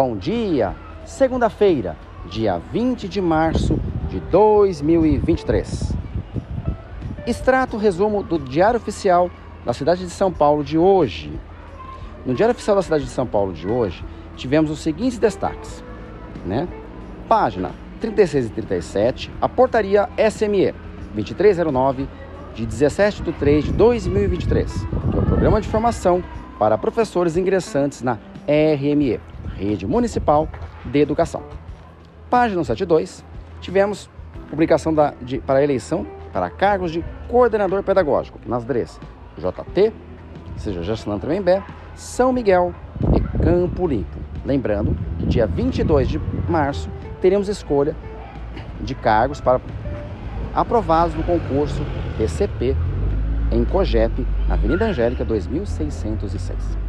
Bom 0.00 0.16
dia! 0.16 0.76
Segunda-feira, 1.04 1.96
dia 2.30 2.62
20 2.72 3.08
de 3.08 3.20
março 3.20 3.80
de 4.08 4.20
2023. 4.20 5.92
Extrato 7.26 7.76
resumo 7.76 8.22
do 8.22 8.38
Diário 8.38 8.78
Oficial 8.78 9.28
da 9.66 9.72
cidade 9.72 10.04
de 10.04 10.10
São 10.10 10.32
Paulo 10.32 10.62
de 10.62 10.78
hoje. 10.78 11.32
No 12.24 12.32
Diário 12.32 12.54
Oficial 12.54 12.76
da 12.76 12.82
cidade 12.82 13.06
de 13.06 13.10
São 13.10 13.26
Paulo 13.26 13.52
de 13.52 13.66
hoje, 13.66 14.04
tivemos 14.36 14.70
os 14.70 14.78
seguintes 14.78 15.18
destaques, 15.18 15.82
né? 16.46 16.68
Página 17.28 17.72
36 18.00 18.46
e 18.46 18.50
37, 18.50 19.32
a 19.40 19.48
portaria 19.48 20.08
SME 20.30 20.72
2309 21.12 22.06
de 22.54 22.64
17 22.64 23.24
de 23.24 23.32
3 23.32 23.64
de 23.64 23.72
2023, 23.72 24.72
que 25.10 25.16
é 25.16 25.20
o 25.20 25.26
Programa 25.26 25.60
de 25.60 25.66
Formação 25.66 26.22
para 26.56 26.78
Professores 26.78 27.36
Ingressantes 27.36 28.00
na 28.00 28.16
RME, 28.48 29.20
Rede 29.56 29.86
Municipal 29.86 30.48
de 30.86 30.98
Educação. 31.00 31.42
Página 32.30 32.64
72, 32.64 33.22
tivemos 33.60 34.08
publicação 34.48 34.94
da, 34.94 35.12
de, 35.20 35.38
para 35.38 35.62
eleição 35.62 36.06
para 36.32 36.48
cargos 36.48 36.90
de 36.90 37.04
coordenador 37.28 37.82
pedagógico 37.82 38.38
nas 38.46 38.64
DREs 38.64 38.98
JT, 39.36 39.92
seja 40.56 40.82
Jacinã 40.82 41.18
Tremembé, 41.18 41.62
São 41.94 42.32
Miguel 42.32 42.74
e 43.14 43.38
Campo 43.38 43.86
Limpo. 43.86 44.18
Lembrando 44.44 44.96
que 45.18 45.26
dia 45.26 45.46
22 45.46 46.08
de 46.08 46.20
março 46.48 46.90
teremos 47.20 47.48
escolha 47.48 47.94
de 48.80 48.94
cargos 48.94 49.40
para 49.40 49.60
aprovados 50.54 51.14
no 51.14 51.22
concurso 51.22 51.82
PCP 52.16 52.74
em 53.50 53.64
COGEP, 53.64 54.26
Avenida 54.48 54.86
Angélica 54.86 55.24
2606. 55.24 56.87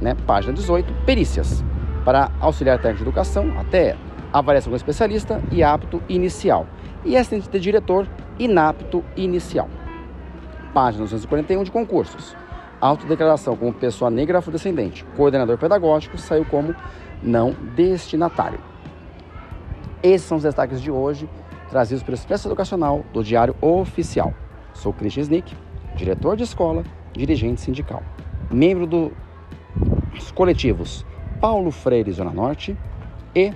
Né? 0.00 0.14
Página 0.26 0.52
18, 0.52 0.92
perícias 1.04 1.64
para 2.04 2.30
auxiliar 2.40 2.78
técnico 2.78 3.04
de 3.04 3.10
educação 3.10 3.58
até 3.58 3.96
avaliação 4.32 4.70
com 4.70 4.76
especialista 4.76 5.42
e 5.50 5.62
apto 5.62 6.02
inicial. 6.08 6.66
E 7.04 7.16
assistente 7.16 7.48
de 7.48 7.60
diretor 7.60 8.08
inapto 8.38 9.04
inicial. 9.16 9.68
Página 10.72 11.04
241 11.04 11.64
de 11.64 11.70
concursos. 11.70 12.36
Autodeclaração 12.80 13.56
como 13.56 13.72
pessoa 13.72 14.10
negra 14.10 14.38
afrodescendente. 14.38 15.04
Coordenador 15.16 15.58
pedagógico 15.58 16.16
saiu 16.18 16.44
como 16.44 16.74
não 17.22 17.52
destinatário. 17.74 18.60
Esses 20.02 20.28
são 20.28 20.36
os 20.36 20.44
destaques 20.44 20.80
de 20.80 20.90
hoje, 20.90 21.28
trazidos 21.68 22.02
pelo 22.04 22.14
Expresso 22.14 22.46
Educacional 22.46 23.04
do 23.12 23.24
Diário 23.24 23.54
Oficial. 23.60 24.32
Sou 24.72 24.92
Christian 24.92 25.22
Snick, 25.22 25.56
diretor 25.96 26.36
de 26.36 26.44
escola, 26.44 26.84
dirigente 27.12 27.60
sindical. 27.60 28.02
Membro 28.50 28.86
dos 30.14 30.30
coletivos 30.30 31.04
Paulo 31.40 31.70
Freire, 31.70 32.10
Zona 32.10 32.32
Norte, 32.32 32.76
e 33.34 33.52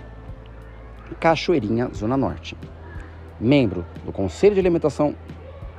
Cachoeirinha, 1.19 1.91
Zona 1.95 2.17
Norte. 2.17 2.57
Membro 3.41 3.85
do 4.05 4.13
Conselho 4.13 4.55
de 4.55 4.61
Alimentação 4.61 5.17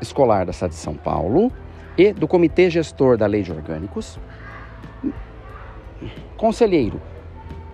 Escolar 0.02 0.46
da 0.46 0.52
cidade 0.52 0.74
de 0.74 0.80
São 0.80 0.96
Paulo 0.96 1.52
e 1.98 2.12
do 2.12 2.28
Comitê 2.28 2.70
Gestor 2.70 3.18
da 3.18 3.26
Lei 3.26 3.42
de 3.42 3.52
Orgânicos. 3.52 4.20
Conselheiro 6.36 7.02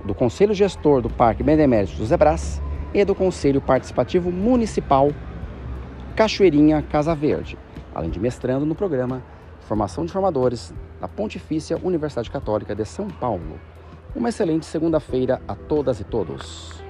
do 0.05 0.13
Conselho 0.13 0.53
Gestor 0.53 1.01
do 1.01 1.09
Parque 1.09 1.41
Benemérito 1.41 1.93
José 1.93 2.15
Brás 2.15 2.61
e 2.93 3.03
do 3.03 3.15
Conselho 3.15 3.59
Participativo 3.59 4.31
Municipal 4.31 5.11
Cachoeirinha 6.15 6.83
Casa 6.83 7.15
Verde, 7.15 7.57
além 7.95 8.09
de 8.09 8.19
mestrando 8.19 8.65
no 8.65 8.75
programa 8.75 9.23
Formação 9.61 10.05
de 10.05 10.11
Formadores 10.11 10.73
da 10.99 11.07
Pontifícia 11.07 11.77
Universidade 11.81 12.29
Católica 12.29 12.75
de 12.75 12.85
São 12.85 13.07
Paulo. 13.07 13.59
Uma 14.15 14.29
excelente 14.29 14.65
segunda-feira 14.65 15.41
a 15.47 15.55
todas 15.55 15.99
e 15.99 16.03
todos. 16.03 16.88